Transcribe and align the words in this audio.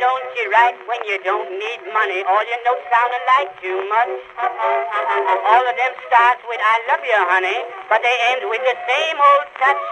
don't 0.00 0.28
you 0.38 0.44
write 0.54 0.78
when 0.86 1.00
you 1.10 1.18
don't 1.26 1.50
need 1.58 1.80
money? 1.92 2.20
All 2.26 2.44
your 2.46 2.60
notes 2.66 2.86
sound 2.90 3.12
alike 3.18 3.50
too 3.62 3.78
much. 3.90 4.12
All 5.50 5.64
of 5.66 5.74
them 5.74 5.92
starts 6.06 6.42
with 6.46 6.62
I 6.62 6.76
love 6.90 7.02
you, 7.02 7.20
honey, 7.32 7.58
but 7.90 8.00
they 8.02 8.16
end 8.30 8.42
with 8.46 8.62
the 8.62 8.76
same 8.86 9.18
old 9.18 9.46
touch. 9.58 9.82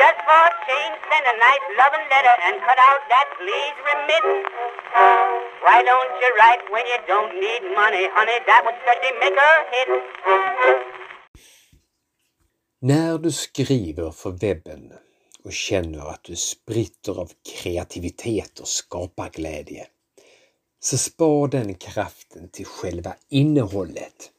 Just 0.00 0.18
for 0.26 0.40
a 0.48 0.52
change, 0.66 0.96
send 1.08 1.24
a 1.28 1.36
nice 1.36 1.64
loving 1.80 2.06
letter 2.08 2.36
and 2.48 2.54
cut 2.64 2.80
out 2.80 3.02
that 3.12 3.26
please 3.36 3.76
remit. 3.88 4.24
Why 5.64 5.84
don't 5.84 6.12
you 6.22 6.30
write 6.40 6.64
when 6.72 6.84
you 6.88 6.98
don't 7.06 7.32
need 7.36 7.62
money, 7.76 8.04
honey? 8.16 8.38
That 8.48 8.60
would 8.64 8.78
certainly 8.86 9.14
make 9.20 9.36
a 9.36 9.52
hit. 9.72 9.90
När 12.80 13.18
du 13.18 13.32
skriver 13.32 14.10
för 14.10 14.30
webben 14.30 14.92
och 15.48 15.54
känner 15.54 16.10
att 16.10 16.24
du 16.24 16.36
spritter 16.36 17.20
av 17.20 17.32
kreativitet 17.60 18.60
och 18.60 18.68
skaparglädje, 18.68 19.86
så 20.80 20.98
spar 20.98 21.48
den 21.48 21.74
kraften 21.74 22.48
till 22.48 22.66
själva 22.66 23.14
innehållet. 23.28 24.30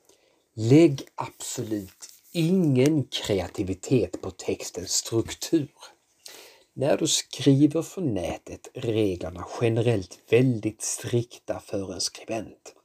Lägg 0.56 1.02
absolut 1.16 2.08
ingen 2.32 3.04
kreativitet 3.04 4.22
på 4.22 4.32
textens 4.32 4.92
struktur. 4.92 5.72
När 6.74 6.98
du 6.98 7.08
skriver 7.08 7.82
för 7.82 8.02
nätet 8.02 8.68
är 8.74 8.82
reglerna 8.82 9.48
generellt 9.62 10.20
väldigt 10.30 10.82
strikta 10.82 11.60
för 11.60 11.94
en 11.94 12.02
skribent. 12.02 12.76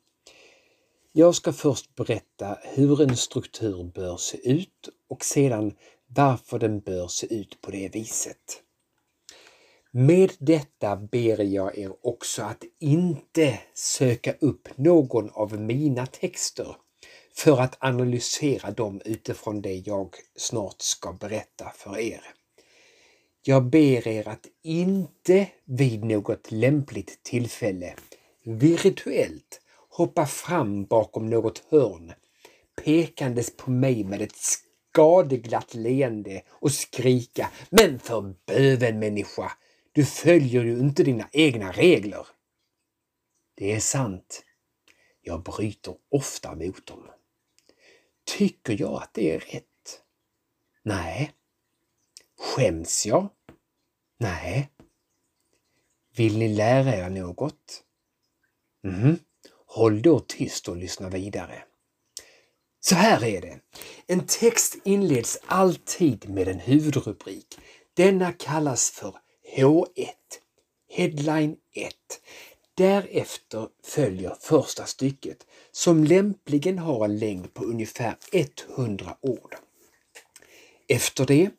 Jag 1.12 1.34
ska 1.34 1.52
först 1.52 1.95
berätta 1.95 2.59
hur 2.62 3.02
en 3.02 3.16
struktur 3.16 3.84
bör 3.84 4.16
se 4.16 4.50
ut 4.50 4.88
och 5.09 5.25
sedan 5.25 5.75
varför 6.14 6.59
den 6.59 6.80
bör 6.80 7.09
se 7.09 7.34
ut 7.34 7.60
på 7.60 7.70
det 7.70 7.88
viset. 7.88 8.62
Med 9.91 10.33
detta 10.38 10.97
ber 10.97 11.42
jag 11.42 11.78
er 11.78 12.06
också 12.06 12.42
att 12.42 12.64
inte 12.80 13.58
söka 13.75 14.34
upp 14.41 14.69
någon 14.77 15.30
av 15.30 15.61
mina 15.61 16.06
texter 16.06 16.77
för 17.36 17.61
att 17.61 17.77
analysera 17.78 18.70
dem 18.70 19.00
utifrån 19.05 19.62
det 19.62 19.75
jag 19.75 20.14
snart 20.36 20.80
ska 20.83 21.12
berätta 21.12 21.70
för 21.77 21.98
er. 21.98 22.22
Jag 23.42 23.64
ber 23.64 24.08
er 24.08 24.28
att 24.28 24.47
inte 24.62 25.48
vid 25.64 26.05
något 26.05 26.50
lämpligt 26.50 27.22
tillfälle 27.22 27.94
virtuellt 28.44 29.60
hoppa 29.88 30.27
fram 30.27 30.84
bakom 30.84 31.31
något 31.31 31.62
hörn 31.70 32.12
pekandes 32.84 33.56
på 33.56 33.70
mig 33.70 34.05
med 34.05 34.22
ett 34.22 34.36
skadeglatt 34.95 35.75
leende 35.75 36.42
och 36.48 36.73
skrika 36.73 37.50
Men 37.70 37.98
för 37.98 38.34
böven 38.47 38.98
människa! 38.98 39.53
Du 39.92 40.05
följer 40.05 40.64
ju 40.64 40.78
inte 40.78 41.03
dina 41.03 41.28
egna 41.33 41.73
regler. 41.73 42.27
Det 43.55 43.72
är 43.72 43.81
sant. 43.81 44.45
Jag 45.20 45.42
bryter 45.42 45.95
ofta 46.11 46.55
mot 46.55 46.87
dem. 46.87 47.11
Tycker 48.25 48.81
jag 48.81 49.03
att 49.03 49.15
det 49.15 49.34
är 49.34 49.39
rätt? 49.39 50.03
Nej. 50.83 51.33
Skäms 52.39 53.06
jag? 53.06 53.28
Nej. 54.19 54.70
Vill 56.17 56.39
ni 56.39 56.48
lära 56.48 56.97
er 56.97 57.11
något? 57.11 57.84
Mm. 58.84 59.19
Håll 59.67 60.03
då 60.03 60.20
tyst 60.20 60.69
och 60.69 60.77
lyssna 60.77 61.09
vidare. 61.09 61.65
Så 62.88 62.94
här 62.94 63.24
är 63.24 63.40
det. 63.40 63.58
En 64.06 64.27
text 64.27 64.77
inleds 64.84 65.38
alltid 65.46 66.28
med 66.28 66.48
en 66.48 66.58
huvudrubrik. 66.58 67.58
Denna 67.94 68.32
kallas 68.32 68.91
för 68.91 69.16
H1, 69.56 69.86
Headline 70.91 71.56
1. 71.72 71.94
Därefter 72.74 73.68
följer 73.84 74.36
första 74.41 74.86
stycket 74.86 75.47
som 75.72 76.04
lämpligen 76.04 76.78
har 76.78 77.04
en 77.04 77.19
längd 77.19 77.54
på 77.54 77.64
ungefär 77.64 78.16
100 78.76 79.16
ord. 79.20 79.56
Efter 80.88 81.26
det 81.26 81.50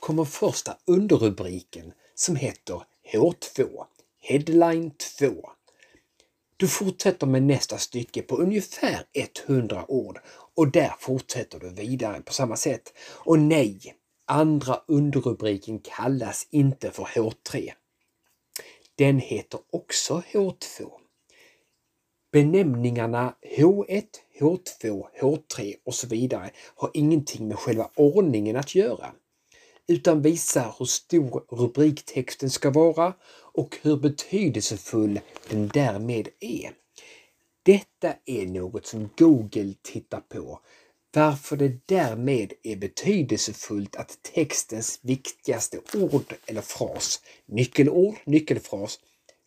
kommer 0.00 0.24
första 0.24 0.76
underrubriken 0.84 1.92
som 2.14 2.36
heter 2.36 2.82
H2, 3.12 3.84
Headline 4.20 4.90
2. 5.18 5.50
Du 6.56 6.68
fortsätter 6.68 7.26
med 7.26 7.42
nästa 7.42 7.78
stycke 7.78 8.22
på 8.22 8.36
ungefär 8.36 9.04
100 9.46 9.84
ord 9.88 10.18
och 10.54 10.70
där 10.70 10.94
fortsätter 10.98 11.60
du 11.60 11.70
vidare 11.70 12.20
på 12.20 12.32
samma 12.32 12.56
sätt. 12.56 12.92
Och 13.24 13.38
nej, 13.38 13.94
andra 14.26 14.82
underrubriken 14.86 15.78
kallas 15.78 16.46
inte 16.50 16.90
för 16.90 17.04
H3. 17.04 17.72
Den 18.98 19.18
heter 19.18 19.60
också 19.72 20.22
H2. 20.32 20.90
Benämningarna 22.32 23.34
H1, 23.56 24.04
H2, 24.40 25.04
H3 25.20 25.74
och 25.84 25.94
så 25.94 26.06
vidare 26.06 26.50
har 26.76 26.90
ingenting 26.94 27.48
med 27.48 27.58
själva 27.58 27.90
ordningen 27.96 28.56
att 28.56 28.74
göra 28.74 29.12
utan 29.88 30.22
visar 30.22 30.74
hur 30.78 30.86
stor 30.86 31.44
rubriktexten 31.50 32.50
ska 32.50 32.70
vara 32.70 33.14
och 33.52 33.78
hur 33.82 33.96
betydelsefull 33.96 35.20
den 35.50 35.68
därmed 35.68 36.28
är. 36.40 36.72
Detta 37.62 38.14
är 38.26 38.46
något 38.46 38.86
som 38.86 39.10
Google 39.16 39.74
tittar 39.82 40.20
på, 40.20 40.60
varför 41.14 41.56
det 41.56 41.86
därmed 41.86 42.52
är 42.62 42.76
betydelsefullt 42.76 43.96
att 43.96 44.18
textens 44.34 45.00
viktigaste 45.02 45.78
ord 45.94 46.34
eller 46.46 46.60
fras, 46.60 47.20
nyckelord, 47.46 48.14
nyckelfras, 48.24 48.98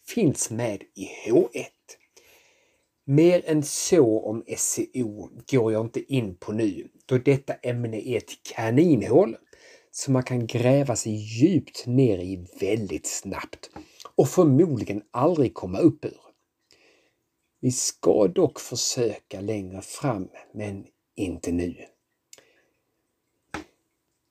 finns 0.07 0.49
med 0.49 0.83
i 0.95 1.29
H1. 1.29 1.65
Mer 3.05 3.41
än 3.45 3.63
så 3.63 4.19
om 4.19 4.43
SEO 4.57 5.29
går 5.51 5.73
jag 5.73 5.85
inte 5.85 6.13
in 6.13 6.35
på 6.35 6.51
nu, 6.51 6.87
då 7.05 7.17
detta 7.17 7.53
ämne 7.53 8.07
är 8.07 8.17
ett 8.17 8.43
kaninhål 8.55 9.35
som 9.97 10.13
man 10.13 10.23
kan 10.23 10.47
gräva 10.47 10.95
sig 10.95 11.13
djupt 11.13 11.85
ner 11.85 12.19
i 12.19 12.47
väldigt 12.59 13.07
snabbt 13.07 13.69
och 14.15 14.29
förmodligen 14.29 15.01
aldrig 15.11 15.53
komma 15.53 15.79
upp 15.79 16.05
ur. 16.05 16.21
Vi 17.59 17.71
ska 17.71 18.27
dock 18.27 18.59
försöka 18.59 19.41
längre 19.41 19.81
fram, 19.81 20.29
men 20.53 20.85
inte 21.15 21.51
nu. 21.51 21.75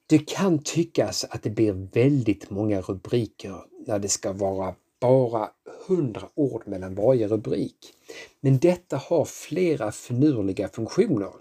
Det 0.06 0.18
kan 0.18 0.62
tyckas 0.62 1.24
att 1.24 1.42
det 1.42 1.50
blir 1.50 1.72
väldigt 1.72 2.50
många 2.50 2.80
rubriker 2.80 3.64
när 3.86 3.98
det 3.98 4.08
ska 4.08 4.32
vara 4.32 4.74
bara 5.00 5.50
100 5.88 6.28
ord 6.34 6.62
mellan 6.66 6.94
varje 6.94 7.28
rubrik. 7.28 7.94
Men 8.40 8.58
detta 8.58 8.96
har 8.96 9.24
flera 9.24 9.92
finurliga 9.92 10.68
funktioner. 10.68 11.32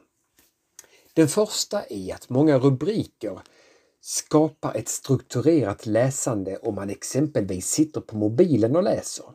Den 1.14 1.28
första 1.28 1.84
är 1.84 2.14
att 2.14 2.30
många 2.30 2.59
rubriker 2.59 3.40
skapar 4.07 4.75
ett 4.75 4.88
strukturerat 4.88 5.85
läsande 5.85 6.57
om 6.57 6.75
man 6.75 6.89
exempelvis 6.89 7.67
sitter 7.67 8.01
på 8.01 8.17
mobilen 8.17 8.75
och 8.75 8.83
läser. 8.83 9.25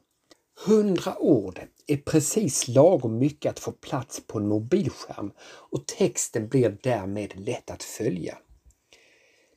100 0.66 1.18
ord 1.18 1.60
är 1.86 1.96
precis 1.96 2.68
lagom 2.68 3.18
mycket 3.18 3.50
att 3.50 3.58
få 3.58 3.72
plats 3.72 4.26
på 4.26 4.38
en 4.38 4.48
mobilskärm 4.48 5.32
och 5.42 5.86
texten 5.86 6.48
blir 6.48 6.78
därmed 6.82 7.46
lätt 7.46 7.70
att 7.70 7.82
följa. 7.82 8.38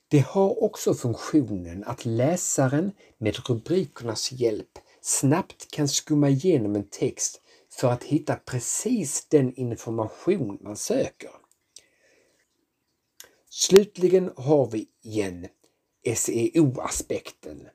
Det 0.08 0.20
har 0.20 0.64
också 0.64 0.94
funktionen 0.94 1.84
att 1.84 2.06
läsaren 2.06 2.92
med 3.18 3.36
rubrikernas 3.48 4.32
hjälp 4.32 4.80
snabbt 5.02 5.72
kan 5.72 5.88
skumma 5.88 6.30
igenom 6.30 6.76
en 6.76 6.90
text 6.90 7.42
för 7.70 7.88
att 7.88 8.04
hitta 8.04 8.36
precis 8.36 9.28
den 9.30 9.54
information 9.54 10.58
man 10.62 10.76
söker. 10.76 11.43
Slutligen 13.56 14.32
har 14.38 14.70
vi 14.72 14.88
igen 15.02 15.48
SEO-aspekten 16.16 17.68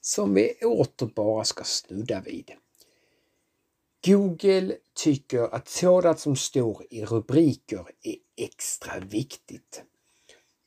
som 0.00 0.34
vi 0.34 0.54
åter 0.64 1.06
bara 1.06 1.44
ska 1.44 1.64
snudda 1.64 2.20
vid. 2.20 2.50
Google 4.06 4.76
tycker 4.94 5.54
att 5.54 5.68
sådant 5.68 6.20
som 6.20 6.36
står 6.36 6.84
i 6.90 7.04
rubriker 7.04 7.86
är 8.02 8.16
extra 8.36 9.00
viktigt. 9.00 9.82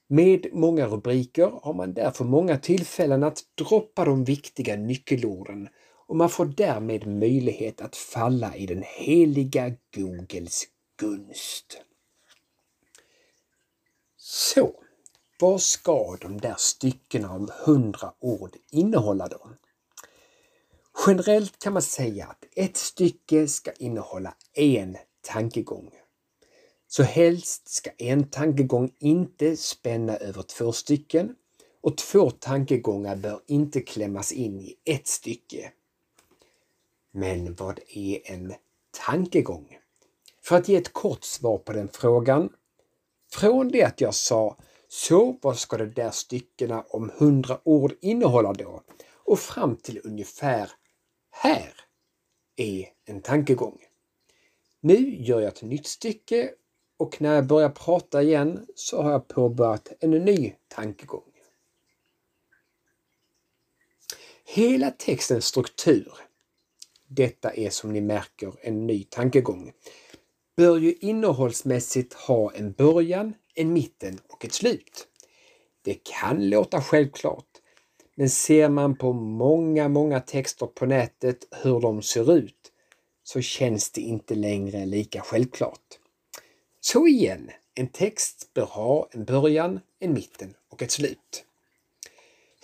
Med 0.08 0.48
många 0.54 0.88
rubriker 0.88 1.60
har 1.64 1.74
man 1.74 1.94
därför 1.94 2.26
många 2.26 2.58
tillfällen 2.58 3.24
att 3.24 3.44
droppa 3.56 4.06
de 4.06 4.24
viktiga 4.24 4.76
nyckelorden 4.76 5.70
och 6.08 6.16
man 6.16 6.30
får 6.30 6.46
därmed 6.46 7.08
möjlighet 7.08 7.82
att 7.82 7.96
falla 7.96 8.56
i 8.56 8.66
den 8.66 8.84
heliga 8.86 9.72
Googles 9.96 10.64
gunst. 11.00 11.82
Så, 14.26 14.84
vad 15.40 15.62
ska 15.62 16.18
de 16.22 16.42
där 16.42 16.56
styckena 16.58 17.32
om 17.32 17.50
hundra 17.66 18.14
ord 18.20 18.56
innehålla 18.70 19.28
då? 19.28 19.50
Generellt 21.08 21.60
kan 21.60 21.74
man 21.74 21.82
säga 21.82 22.28
att 22.28 22.46
ett 22.56 22.78
stycke 22.78 23.48
ska 23.48 23.72
innehålla 23.72 24.36
en 24.54 24.98
tankegång. 25.22 25.90
Så 26.88 27.04
helst 27.04 27.70
ska 27.70 27.90
en 27.98 28.30
tankegång 28.30 28.92
inte 29.00 29.58
spänna 29.58 30.18
över 30.18 30.42
två 30.42 30.72
stycken 30.72 31.36
och 31.82 31.98
två 31.98 32.32
tankegångar 32.32 33.16
bör 33.16 33.42
inte 33.48 33.82
klämmas 33.82 34.32
in 34.32 34.62
i 34.62 34.76
ett 34.86 35.08
stycke. 35.08 35.72
Men 37.12 37.56
vad 37.56 37.80
är 37.88 38.32
en 38.32 38.54
tankegång? 39.06 39.78
För 40.42 40.56
att 40.56 40.68
ge 40.68 40.76
ett 40.76 40.94
kort 40.94 41.24
svar 41.24 41.58
på 41.58 41.74
den 41.74 41.90
frågan. 41.90 42.50
Från 43.34 43.68
det 43.68 43.84
att 43.84 44.02
jag 44.02 44.16
sa 44.16 44.58
så 44.88 45.40
vad 45.42 45.60
ska 45.60 45.78
de 45.78 45.86
där 45.86 46.12
styckena 46.12 46.82
om 46.82 47.12
hundra 47.18 47.60
ord 47.64 47.94
innehålla 48.02 48.54
då? 48.54 48.84
Och 49.14 49.40
fram 49.40 49.76
till 49.76 50.02
ungefär 50.04 50.72
här 51.30 51.74
är 52.56 52.90
en 53.06 53.22
tankegång. 53.22 53.80
Nu 54.80 55.16
gör 55.16 55.40
jag 55.40 55.48
ett 55.48 55.62
nytt 55.62 55.88
stycke 55.88 56.50
och 56.98 57.22
när 57.22 57.36
jag 57.36 57.48
börjar 57.48 57.70
prata 57.70 58.24
igen 58.24 58.68
så 58.76 59.02
har 59.02 59.12
jag 59.12 59.28
påbörjat 59.28 59.92
en 60.00 60.12
ny 60.12 60.54
tankegång. 60.68 61.32
Hela 64.46 64.92
textens 64.92 65.46
struktur, 65.46 66.14
detta 67.08 67.54
är 67.54 67.70
som 67.70 67.94
ni 67.94 68.02
märker 68.02 68.54
en 68.62 68.88
ny 68.88 69.04
tankegång, 69.04 69.74
bör 70.56 70.78
ju 70.78 70.94
innehållsmässigt 70.94 72.14
ha 72.14 72.54
en 72.54 72.72
början, 72.72 73.34
en 73.56 73.74
mitten 73.74 74.20
och 74.28 74.46
ett 74.46 74.54
slut. 74.54 75.08
Det 75.82 76.04
kan 76.04 76.50
låta 76.50 76.82
självklart, 76.82 77.48
men 78.16 78.30
ser 78.30 78.70
man 78.70 78.96
på 78.96 79.14
många, 79.14 79.88
många 79.88 80.20
texter 80.20 80.66
på 80.66 80.86
nätet 80.86 81.48
hur 81.64 81.80
de 81.80 82.02
ser 82.02 82.34
ut 82.34 82.72
så 83.24 83.42
känns 83.42 83.92
det 83.92 84.02
inte 84.02 84.36
längre 84.36 84.86
lika 84.86 85.22
självklart. 85.22 86.00
Så 86.82 87.08
igen, 87.08 87.52
en 87.76 87.88
text 87.88 88.50
bör 88.54 88.66
ha 88.66 89.10
en 89.12 89.26
början, 89.26 89.80
en 90.00 90.14
mitten 90.14 90.54
och 90.70 90.82
ett 90.82 90.92
slut. 90.92 91.46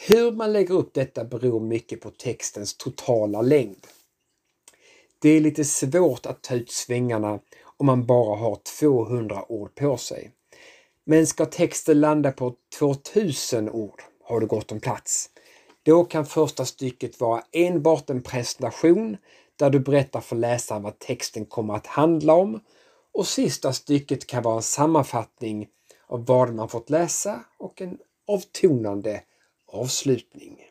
Hur 0.08 0.32
man 0.32 0.54
lägger 0.54 0.74
upp 0.74 0.94
detta 0.94 1.26
beror 1.26 1.60
mycket 1.60 2.02
på 2.02 2.10
textens 2.10 2.78
totala 2.78 3.42
längd. 3.42 3.88
Det 5.20 5.30
är 5.30 5.42
lite 5.42 5.66
svårt 5.66 6.26
att 6.26 6.44
ta 6.44 6.56
ut 6.56 6.72
svängarna 6.72 7.40
om 7.80 7.86
man 7.86 8.06
bara 8.06 8.36
har 8.36 8.58
200 8.80 9.52
ord 9.52 9.76
på 9.76 9.98
sig. 9.98 10.32
Men 11.06 11.28
ska 11.28 11.46
texten 11.46 12.00
landa 12.00 12.32
på 12.32 12.56
2000 12.80 13.70
ord 13.70 14.02
har 14.24 14.40
du 14.40 14.48
gott 14.48 14.72
om 14.72 14.80
plats. 14.80 15.30
Då 15.84 16.04
kan 16.04 16.26
första 16.26 16.66
stycket 16.66 17.20
vara 17.20 17.44
enbart 17.52 18.10
en 18.10 18.22
presentation 18.22 19.18
där 19.56 19.70
du 19.70 19.80
berättar 19.80 20.22
för 20.22 20.36
läsaren 20.36 20.84
vad 20.84 21.00
texten 21.00 21.46
kommer 21.46 21.74
att 21.74 21.88
handla 21.88 22.34
om 22.34 22.60
och 23.14 23.28
sista 23.28 23.74
stycket 23.74 24.28
kan 24.28 24.44
vara 24.44 24.56
en 24.56 24.62
sammanfattning 24.62 25.68
av 26.08 26.26
vad 26.26 26.54
man 26.54 26.70
fått 26.70 26.90
läsa 26.90 27.44
och 27.58 27.82
en 27.82 27.98
avtonande 28.28 29.22
avslutning. 29.68 30.66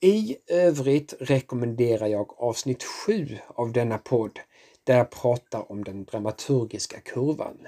I 0.00 0.36
övrigt 0.46 1.14
rekommenderar 1.20 2.06
jag 2.06 2.34
avsnitt 2.42 2.84
7 2.84 3.38
av 3.48 3.72
denna 3.72 3.98
podd 3.98 4.40
där 4.84 4.96
jag 4.96 5.10
pratar 5.10 5.72
om 5.72 5.84
den 5.84 6.04
dramaturgiska 6.04 7.00
kurvan. 7.00 7.58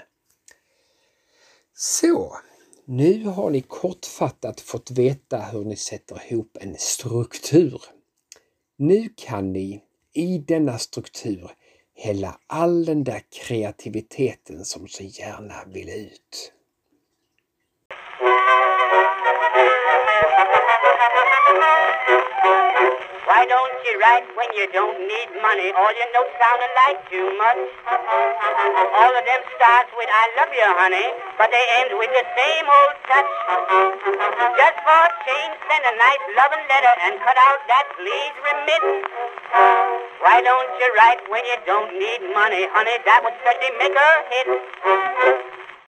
Så, 1.74 2.36
nu 2.84 3.24
har 3.24 3.50
ni 3.50 3.60
kortfattat 3.60 4.60
fått 4.60 4.90
veta 4.90 5.38
hur 5.40 5.64
ni 5.64 5.76
sätter 5.76 6.32
ihop 6.32 6.56
en 6.60 6.76
struktur. 6.78 7.82
Nu 8.76 9.08
kan 9.16 9.52
ni 9.52 9.82
i 10.12 10.38
denna 10.38 10.78
struktur 10.78 11.50
hälla 11.94 12.40
all 12.46 12.84
den 12.84 13.04
där 13.04 13.22
kreativiteten 13.30 14.64
som 14.64 14.88
så 14.88 15.02
gärna 15.02 15.64
vill 15.66 15.88
ut. 15.88 16.52
Why 23.34 23.50
don't 23.50 23.78
you 23.82 23.98
write 23.98 24.30
when 24.38 24.46
you 24.54 24.70
don't 24.70 24.94
need 25.10 25.28
money? 25.42 25.66
All 25.74 25.90
your 25.90 26.10
notes 26.14 26.38
sounding 26.38 26.74
like 26.86 26.98
too 27.10 27.26
much. 27.34 27.66
All 28.94 29.10
of 29.10 29.24
them 29.26 29.42
starts 29.58 29.90
with 29.90 30.06
I 30.06 30.24
love 30.38 30.54
you, 30.54 30.70
honey, 30.78 31.02
but 31.34 31.50
they 31.50 31.64
end 31.82 31.98
with 31.98 32.14
the 32.14 32.22
same 32.30 32.66
old 32.70 32.94
touch. 33.10 33.30
Just 34.54 34.78
for 34.86 35.00
a 35.02 35.10
change, 35.26 35.54
send 35.66 35.82
a 35.82 35.94
nice 35.98 36.24
loving 36.38 36.62
letter 36.62 36.94
and 37.10 37.18
cut 37.26 37.34
out 37.34 37.58
that 37.66 37.90
please 37.98 38.34
remittance. 38.38 39.02
Why 40.22 40.38
don't 40.38 40.70
you 40.78 40.88
write 40.94 41.26
when 41.26 41.42
you 41.42 41.58
don't 41.66 41.90
need 41.90 42.22
money, 42.38 42.70
honey? 42.70 42.96
That 43.02 43.26
would 43.26 43.34
certainly 43.42 43.74
make 43.82 43.98
a 43.98 44.10
hit. 44.30 45.63